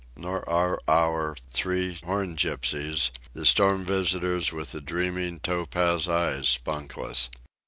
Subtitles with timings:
[0.15, 7.29] Nor are our three Horn Gypsies, the storm visitors with the dreaming, topaz eyes, spunkless.